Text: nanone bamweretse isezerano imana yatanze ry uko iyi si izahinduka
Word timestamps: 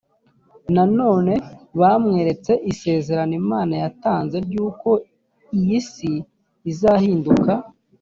nanone 0.75 1.33
bamweretse 1.79 2.51
isezerano 2.71 3.33
imana 3.41 3.73
yatanze 3.83 4.35
ry 4.47 4.55
uko 4.67 4.89
iyi 5.57 5.79
si 5.91 6.11
izahinduka 6.71 7.51